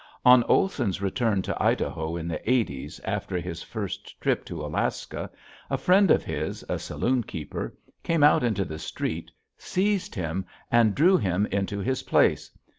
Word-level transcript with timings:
On 0.25 0.41
Olson's 0.45 0.99
return 0.99 1.43
to 1.43 1.55
Idaho 1.63 2.17
in 2.17 2.27
the 2.27 2.39
'80's 2.47 2.99
after 3.01 3.37
his 3.37 3.61
first 3.61 4.19
trip 4.19 4.43
to 4.45 4.65
Alaska 4.65 5.29
a 5.69 5.77
friend 5.77 6.09
of 6.09 6.23
his, 6.23 6.65
a 6.67 6.79
saloon 6.79 7.21
keeper, 7.21 7.77
came 8.01 8.23
out 8.23 8.43
into 8.43 8.65
the 8.65 8.79
street, 8.79 9.29
seized 9.59 10.15
him, 10.15 10.43
and 10.71 10.95
drew 10.95 11.17
him 11.17 11.45
into 11.51 11.77
his 11.81 12.01
place. 12.01 12.49